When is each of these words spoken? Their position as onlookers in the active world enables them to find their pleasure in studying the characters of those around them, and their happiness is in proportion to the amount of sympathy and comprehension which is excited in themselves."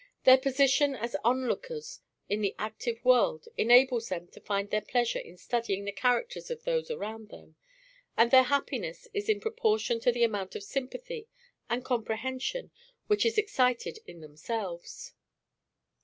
Their 0.23 0.39
position 0.39 0.95
as 0.95 1.15
onlookers 1.23 1.99
in 2.27 2.41
the 2.41 2.55
active 2.57 3.05
world 3.05 3.47
enables 3.55 4.09
them 4.09 4.27
to 4.29 4.39
find 4.41 4.67
their 4.71 4.81
pleasure 4.81 5.19
in 5.19 5.37
studying 5.37 5.85
the 5.85 5.91
characters 5.91 6.49
of 6.49 6.63
those 6.63 6.89
around 6.89 7.29
them, 7.29 7.55
and 8.17 8.31
their 8.31 8.41
happiness 8.41 9.07
is 9.13 9.29
in 9.29 9.39
proportion 9.39 9.99
to 9.99 10.11
the 10.11 10.23
amount 10.23 10.55
of 10.55 10.63
sympathy 10.63 11.27
and 11.69 11.85
comprehension 11.85 12.71
which 13.05 13.27
is 13.27 13.37
excited 13.37 13.99
in 14.07 14.21
themselves." 14.21 15.13